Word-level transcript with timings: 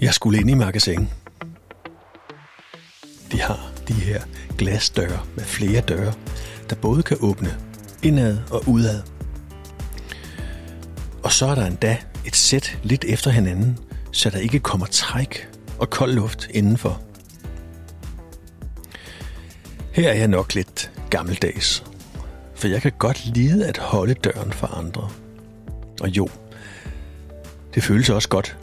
Jeg 0.00 0.14
skulle 0.14 0.40
ind 0.40 0.50
i 0.50 0.54
magasin. 0.54 1.08
De 3.32 3.40
har 3.40 3.72
de 3.88 3.92
her 3.92 4.22
glasdøre 4.58 5.20
med 5.36 5.44
flere 5.44 5.80
døre, 5.80 6.12
der 6.70 6.76
både 6.76 7.02
kan 7.02 7.16
åbne 7.20 7.56
indad 8.02 8.38
og 8.50 8.68
udad. 8.68 9.02
Og 11.22 11.32
så 11.32 11.46
er 11.46 11.54
der 11.54 11.66
endda 11.66 11.96
et 12.26 12.36
sæt 12.36 12.78
lidt 12.82 13.04
efter 13.04 13.30
hinanden, 13.30 13.78
så 14.12 14.30
der 14.30 14.38
ikke 14.38 14.60
kommer 14.60 14.86
træk 14.86 15.48
og 15.78 15.90
kold 15.90 16.12
luft 16.12 16.48
indenfor. 16.50 17.02
Her 19.92 20.08
er 20.08 20.14
jeg 20.14 20.28
nok 20.28 20.54
lidt 20.54 20.92
gammeldags, 21.10 21.84
for 22.54 22.68
jeg 22.68 22.82
kan 22.82 22.92
godt 22.98 23.26
lide 23.26 23.66
at 23.66 23.78
holde 23.78 24.14
døren 24.14 24.52
for 24.52 24.66
andre. 24.66 25.10
Og 26.00 26.08
jo, 26.08 26.28
det 27.74 27.82
føles 27.82 28.10
også 28.10 28.28
godt, 28.28 28.56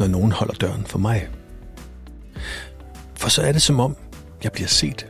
når 0.00 0.06
nogen 0.06 0.32
holder 0.32 0.54
døren 0.54 0.84
for 0.84 0.98
mig. 0.98 1.28
For 3.14 3.28
så 3.28 3.42
er 3.42 3.52
det 3.52 3.62
som 3.62 3.80
om, 3.80 3.96
jeg 4.44 4.52
bliver 4.52 4.68
set. 4.68 5.06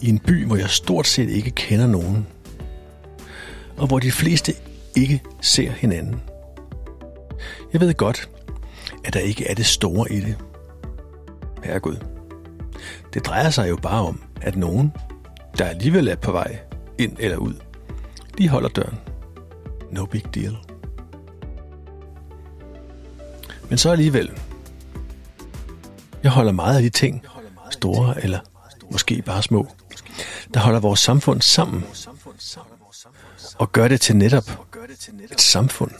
I 0.00 0.08
en 0.08 0.18
by, 0.18 0.46
hvor 0.46 0.56
jeg 0.56 0.70
stort 0.70 1.06
set 1.06 1.30
ikke 1.30 1.50
kender 1.50 1.86
nogen, 1.86 2.26
og 3.76 3.86
hvor 3.86 3.98
de 3.98 4.12
fleste 4.12 4.52
ikke 4.96 5.22
ser 5.40 5.70
hinanden. 5.70 6.20
Jeg 7.72 7.80
ved 7.80 7.94
godt, 7.94 8.28
at 9.04 9.14
der 9.14 9.20
ikke 9.20 9.50
er 9.50 9.54
det 9.54 9.66
store 9.66 10.12
i 10.12 10.20
det. 10.20 10.36
Herregud. 11.64 11.96
Det 13.14 13.26
drejer 13.26 13.50
sig 13.50 13.68
jo 13.68 13.76
bare 13.76 14.06
om, 14.06 14.22
at 14.40 14.56
nogen, 14.56 14.92
der 15.58 15.64
alligevel 15.64 16.08
er 16.08 16.16
på 16.16 16.32
vej 16.32 16.58
ind 16.98 17.16
eller 17.18 17.36
ud, 17.36 17.54
de 18.38 18.48
holder 18.48 18.68
døren. 18.68 18.98
No 19.90 20.06
big 20.06 20.34
deal. 20.34 20.67
Men 23.68 23.78
så 23.78 23.90
alligevel. 23.90 24.30
Jeg 26.22 26.30
holder 26.30 26.52
meget 26.52 26.76
af 26.76 26.82
de 26.82 26.90
ting, 26.90 27.22
store 27.70 28.24
eller 28.24 28.38
måske 28.90 29.22
bare 29.22 29.42
små, 29.42 29.68
der 30.54 30.60
holder 30.60 30.80
vores 30.80 31.00
samfund 31.00 31.42
sammen 31.42 31.84
og 33.58 33.72
gør 33.72 33.88
det 33.88 34.00
til 34.00 34.16
netop 34.16 34.50
et 35.32 35.40
samfund. 35.40 35.90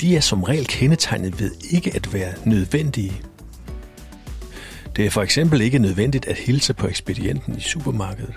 De 0.00 0.16
er 0.16 0.20
som 0.20 0.42
regel 0.42 0.66
kendetegnet 0.66 1.40
ved 1.40 1.50
ikke 1.70 1.94
at 1.94 2.12
være 2.12 2.34
nødvendige. 2.44 3.22
Det 4.96 5.06
er 5.06 5.10
for 5.10 5.22
eksempel 5.22 5.60
ikke 5.60 5.78
nødvendigt 5.78 6.26
at 6.26 6.36
hilse 6.36 6.74
på 6.74 6.86
ekspedienten 6.86 7.56
i 7.56 7.60
supermarkedet, 7.60 8.34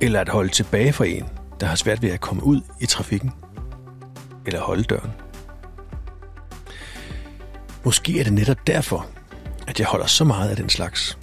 eller 0.00 0.20
at 0.20 0.28
holde 0.28 0.50
tilbage 0.50 0.92
for 0.92 1.04
en, 1.04 1.24
der 1.60 1.66
har 1.66 1.76
svært 1.76 2.02
ved 2.02 2.10
at 2.10 2.20
komme 2.20 2.44
ud 2.44 2.60
i 2.80 2.86
trafikken, 2.86 3.32
eller 4.46 4.60
holde 4.60 4.82
døren. 4.82 5.10
Måske 7.86 8.20
er 8.20 8.24
det 8.24 8.32
netop 8.32 8.66
derfor, 8.66 9.06
at 9.68 9.78
jeg 9.78 9.86
holder 9.86 10.06
så 10.06 10.24
meget 10.24 10.50
af 10.50 10.56
den 10.56 10.68
slags. 10.68 11.18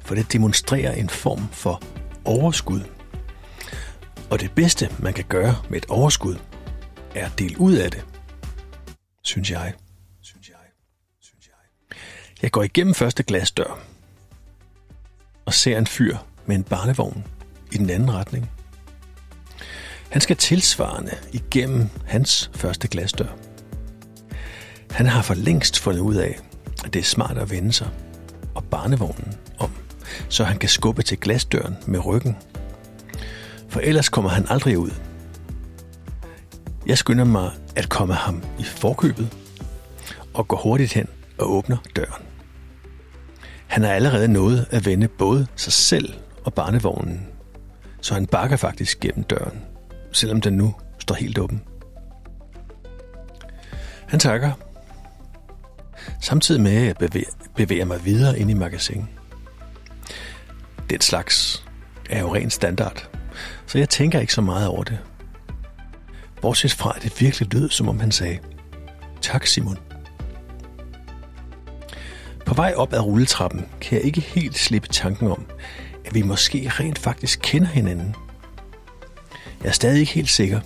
For 0.00 0.14
det 0.14 0.32
demonstrerer 0.32 0.92
en 0.92 1.08
form 1.08 1.48
for 1.52 1.82
overskud. 2.24 2.80
Og 4.30 4.40
det 4.40 4.52
bedste, 4.54 4.90
man 4.98 5.12
kan 5.12 5.24
gøre 5.28 5.56
med 5.70 5.78
et 5.78 5.86
overskud, 5.88 6.36
er 7.14 7.26
at 7.26 7.38
dele 7.38 7.60
ud 7.60 7.74
af 7.74 7.90
det. 7.90 8.04
Synes 9.22 9.50
jeg. 9.50 9.74
Jeg 12.42 12.50
går 12.50 12.62
igennem 12.62 12.94
første 12.94 13.22
glasdør 13.22 13.78
og 15.46 15.54
ser 15.54 15.78
en 15.78 15.86
fyr 15.86 16.16
med 16.46 16.56
en 16.56 16.64
barnevogn 16.64 17.24
i 17.72 17.76
den 17.76 17.90
anden 17.90 18.14
retning. 18.14 18.50
Han 20.10 20.20
skal 20.20 20.36
tilsvarende 20.36 21.12
igennem 21.32 21.88
hans 22.06 22.50
første 22.54 22.88
glasdør. 22.88 23.45
Han 24.90 25.06
har 25.06 25.22
for 25.22 25.34
længst 25.34 25.78
fundet 25.78 26.00
ud 26.00 26.14
af, 26.14 26.38
at 26.84 26.92
det 26.92 27.00
er 27.00 27.04
smart 27.04 27.38
at 27.38 27.50
vende 27.50 27.72
sig 27.72 27.88
og 28.54 28.64
barnevognen 28.64 29.34
om, 29.58 29.70
så 30.28 30.44
han 30.44 30.58
kan 30.58 30.68
skubbe 30.68 31.02
til 31.02 31.18
glasdøren 31.18 31.76
med 31.86 32.06
ryggen. 32.06 32.36
For 33.68 33.80
ellers 33.80 34.08
kommer 34.08 34.30
han 34.30 34.46
aldrig 34.48 34.78
ud. 34.78 34.90
Jeg 36.86 36.98
skynder 36.98 37.24
mig 37.24 37.50
at 37.76 37.88
komme 37.88 38.14
ham 38.14 38.42
i 38.58 38.64
forkøbet 38.64 39.36
og 40.34 40.48
går 40.48 40.56
hurtigt 40.56 40.92
hen 40.92 41.08
og 41.38 41.52
åbner 41.52 41.76
døren. 41.96 42.22
Han 43.66 43.82
har 43.82 43.92
allerede 43.92 44.28
nået 44.28 44.66
at 44.70 44.86
vende 44.86 45.08
både 45.08 45.46
sig 45.56 45.72
selv 45.72 46.14
og 46.44 46.54
barnevognen, 46.54 47.26
så 48.00 48.14
han 48.14 48.26
bakker 48.26 48.56
faktisk 48.56 49.00
gennem 49.00 49.24
døren, 49.24 49.62
selvom 50.12 50.40
den 50.40 50.52
nu 50.52 50.74
står 50.98 51.14
helt 51.14 51.38
åben. 51.38 51.62
Han 54.06 54.20
takker 54.20 54.52
samtidig 56.20 56.60
med 56.60 56.76
at 56.76 56.86
jeg 56.86 56.96
bevæger, 56.96 57.30
bevæger 57.56 57.84
mig 57.84 58.04
videre 58.04 58.38
ind 58.38 58.50
i 58.50 58.54
magasinet. 58.54 59.06
Den 60.90 61.00
slags 61.00 61.64
er 62.10 62.20
jo 62.20 62.34
ren 62.34 62.50
standard, 62.50 63.08
så 63.66 63.78
jeg 63.78 63.88
tænker 63.88 64.20
ikke 64.20 64.34
så 64.34 64.40
meget 64.40 64.68
over 64.68 64.84
det. 64.84 64.98
Bortset 66.40 66.72
fra, 66.72 66.92
at 66.96 67.02
det 67.02 67.20
virkelig 67.20 67.54
lød, 67.54 67.70
som 67.70 67.88
om 67.88 68.00
han 68.00 68.12
sagde, 68.12 68.38
Tak 69.22 69.46
Simon. 69.46 69.78
På 72.46 72.54
vej 72.54 72.74
op 72.76 72.92
ad 72.92 73.00
rulletrappen 73.00 73.66
kan 73.80 73.98
jeg 73.98 74.06
ikke 74.06 74.20
helt 74.20 74.58
slippe 74.58 74.88
tanken 74.88 75.28
om, 75.28 75.46
at 76.04 76.14
vi 76.14 76.22
måske 76.22 76.68
rent 76.68 76.98
faktisk 76.98 77.40
kender 77.42 77.68
hinanden. 77.68 78.14
Jeg 79.62 79.68
er 79.68 79.72
stadig 79.72 80.00
ikke 80.00 80.12
helt 80.12 80.30
sikker, 80.30 80.60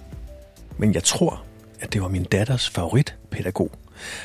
men 0.79 0.95
jeg 0.95 1.05
tror, 1.05 1.43
at 1.81 1.93
det 1.93 2.03
var 2.03 2.09
min 2.09 2.25
datters 2.25 2.71
favoritpædagog 2.71 3.71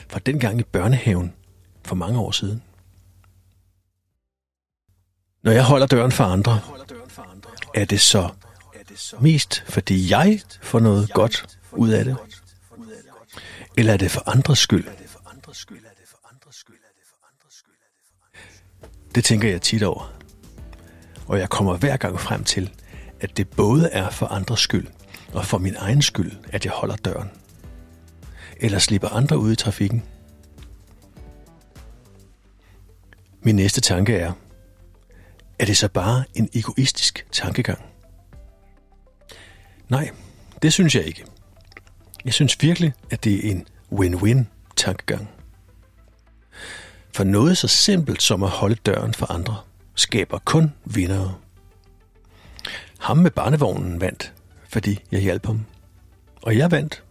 fra 0.09 0.19
dengang 0.19 0.59
i 0.59 0.63
børnehaven 0.63 1.34
for 1.86 1.96
mange 1.96 2.19
år 2.19 2.31
siden. 2.31 2.63
Når 5.44 5.52
jeg 5.52 5.63
holder 5.63 5.88
døren 5.88 6.12
for 6.12 6.24
andre, 6.24 6.59
er 7.74 7.86
det 7.86 8.02
så 8.02 8.30
mest 9.19 9.63
fordi 9.68 10.12
jeg 10.12 10.41
får 10.62 10.80
noget 10.80 11.13
godt 11.13 11.59
ud 11.72 11.90
af 11.90 12.06
det? 12.06 12.18
Eller 13.78 13.94
er 13.94 13.97
det 13.97 14.12
for 14.12 14.30
andres 14.30 14.59
skyld? 14.59 14.86
Det 19.16 19.24
tænker 19.24 19.50
jeg 19.50 19.62
tit 19.62 19.84
over. 19.84 20.13
Og 21.28 21.40
jeg 21.40 21.50
kommer 21.50 21.78
hver 21.78 21.97
gang 21.97 22.19
frem 22.19 22.44
til, 22.44 22.72
at 23.19 23.38
det 23.38 23.50
både 23.50 23.90
er 23.90 24.09
for 24.09 24.25
andres 24.25 24.59
skyld 24.59 24.88
og 25.34 25.46
for 25.46 25.57
min 25.57 25.75
egen 25.75 26.02
skyld, 26.02 26.31
at 26.50 26.66
jeg 26.66 26.74
holder 26.74 26.96
døren 26.96 27.30
eller 28.58 28.80
slipper 28.80 29.10
andre 29.10 29.38
ud 29.38 29.52
i 29.52 29.56
trafikken. 29.56 30.04
Min 33.42 33.56
næste 33.56 33.82
tanke 33.82 34.16
er, 34.16 34.34
er 35.60 35.66
det 35.66 35.78
så 35.78 35.88
bare 35.88 36.24
en 36.34 36.50
egoistisk 36.54 37.28
tankegang? 37.32 37.80
Nej, 39.90 40.10
det 40.62 40.74
synes 40.74 40.96
jeg 40.96 41.04
ikke. 41.04 41.26
Jeg 42.26 42.34
synes 42.34 42.62
virkelig, 42.62 42.94
at 43.12 43.24
det 43.24 43.48
er 43.48 43.52
en 43.52 43.68
win-win 43.92 44.44
tankegang. 44.76 45.30
For 47.16 47.24
noget 47.24 47.58
så 47.58 47.68
simpelt 47.68 48.22
som 48.22 48.44
at 48.44 48.50
holde 48.50 48.76
døren 48.76 49.14
for 49.14 49.32
andre, 49.32 49.58
skaber 49.96 50.40
kun 50.46 50.74
vindere. 50.86 51.36
Ham 53.00 53.18
med 53.18 53.32
barnevognen 53.32 54.02
vandt, 54.02 54.34
fordi 54.70 55.00
jeg 55.12 55.22
hjalp 55.22 55.46
ham. 55.46 55.66
Og 56.42 56.58
jeg 56.58 56.72
vandt, 56.72 57.04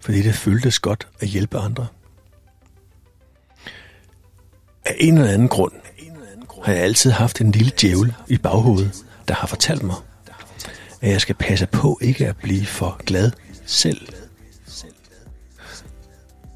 fordi 0.00 0.22
det 0.22 0.34
føltes 0.34 0.78
godt 0.78 1.08
at 1.20 1.28
hjælpe 1.28 1.58
andre. 1.58 1.86
Af 4.84 4.96
en 4.98 5.18
eller 5.18 5.32
anden 5.32 5.48
grund 5.48 5.72
har 6.64 6.72
jeg 6.72 6.82
altid 6.82 7.10
haft 7.10 7.40
en 7.40 7.50
lille 7.50 7.72
djævel 7.80 8.14
i 8.28 8.38
baghovedet, 8.38 9.04
der 9.28 9.34
har 9.34 9.46
fortalt 9.46 9.82
mig, 9.82 9.96
at 11.00 11.10
jeg 11.10 11.20
skal 11.20 11.34
passe 11.34 11.66
på 11.66 11.98
ikke 12.02 12.26
at 12.26 12.36
blive 12.36 12.66
for 12.66 13.00
glad 13.06 13.30
selv. 13.66 14.08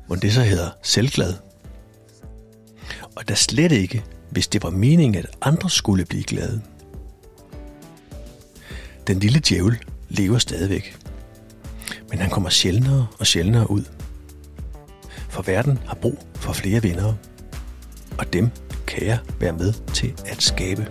Hvor 0.06 0.16
det 0.16 0.32
så 0.32 0.42
hedder 0.42 0.70
selvglad. 0.82 1.34
Og 3.16 3.28
der 3.28 3.34
slet 3.34 3.72
ikke, 3.72 4.04
hvis 4.30 4.48
det 4.48 4.62
var 4.62 4.70
meningen, 4.70 5.14
at 5.14 5.36
andre 5.42 5.70
skulle 5.70 6.04
blive 6.04 6.24
glade. 6.24 6.62
Den 9.06 9.18
lille 9.18 9.40
djævel 9.48 9.78
lever 10.08 10.38
stadigvæk 10.38 11.01
men 12.12 12.20
han 12.20 12.30
kommer 12.30 12.50
sjældnere 12.50 13.06
og 13.18 13.26
sjældnere 13.26 13.70
ud. 13.70 13.84
For 15.28 15.42
verden 15.42 15.78
har 15.86 15.94
brug 15.94 16.18
for 16.34 16.52
flere 16.52 16.82
vindere, 16.82 17.16
og 18.18 18.32
dem 18.32 18.50
kan 18.86 19.06
jeg 19.06 19.18
være 19.40 19.52
med 19.52 19.72
til 19.94 20.14
at 20.26 20.42
skabe. 20.42 20.86